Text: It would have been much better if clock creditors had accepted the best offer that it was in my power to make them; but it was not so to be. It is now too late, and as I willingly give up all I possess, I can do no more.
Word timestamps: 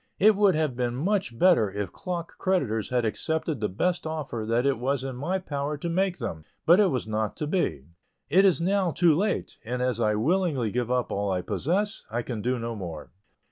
It 0.17 0.35
would 0.35 0.55
have 0.55 0.75
been 0.75 0.95
much 0.95 1.37
better 1.37 1.69
if 1.71 1.93
clock 1.93 2.35
creditors 2.39 2.89
had 2.89 3.05
accepted 3.05 3.59
the 3.59 3.69
best 3.69 4.07
offer 4.07 4.47
that 4.49 4.65
it 4.65 4.79
was 4.79 5.03
in 5.03 5.15
my 5.15 5.37
power 5.37 5.77
to 5.77 5.89
make 5.89 6.17
them; 6.17 6.43
but 6.65 6.79
it 6.79 6.89
was 6.89 7.07
not 7.07 7.37
so 7.37 7.45
to 7.45 7.51
be. 7.51 7.85
It 8.27 8.43
is 8.43 8.59
now 8.59 8.89
too 8.89 9.13
late, 9.15 9.59
and 9.63 9.79
as 9.79 9.99
I 9.99 10.15
willingly 10.15 10.71
give 10.71 10.89
up 10.89 11.11
all 11.11 11.31
I 11.31 11.41
possess, 11.43 12.07
I 12.09 12.23
can 12.23 12.41
do 12.41 12.57
no 12.57 12.75
more. 12.75 13.11